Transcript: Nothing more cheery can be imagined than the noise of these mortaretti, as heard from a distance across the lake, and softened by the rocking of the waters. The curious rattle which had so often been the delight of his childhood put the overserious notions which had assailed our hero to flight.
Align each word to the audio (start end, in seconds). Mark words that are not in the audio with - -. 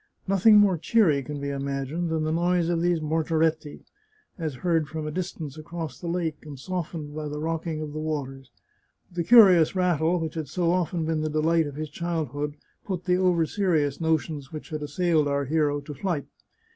Nothing 0.27 0.57
more 0.57 0.79
cheery 0.79 1.21
can 1.21 1.39
be 1.39 1.49
imagined 1.51 2.09
than 2.09 2.23
the 2.23 2.31
noise 2.31 2.69
of 2.69 2.81
these 2.81 2.99
mortaretti, 2.99 3.83
as 4.35 4.55
heard 4.55 4.87
from 4.87 5.05
a 5.05 5.11
distance 5.11 5.59
across 5.59 5.99
the 5.99 6.07
lake, 6.07 6.39
and 6.41 6.57
softened 6.57 7.13
by 7.15 7.27
the 7.27 7.37
rocking 7.39 7.81
of 7.81 7.93
the 7.93 7.99
waters. 7.99 8.49
The 9.11 9.23
curious 9.23 9.75
rattle 9.75 10.19
which 10.19 10.33
had 10.33 10.47
so 10.47 10.71
often 10.71 11.05
been 11.05 11.21
the 11.21 11.29
delight 11.29 11.67
of 11.67 11.75
his 11.75 11.91
childhood 11.91 12.57
put 12.83 13.03
the 13.05 13.17
overserious 13.19 14.01
notions 14.01 14.51
which 14.51 14.69
had 14.69 14.81
assailed 14.81 15.27
our 15.27 15.45
hero 15.45 15.79
to 15.81 15.93
flight. 15.93 16.25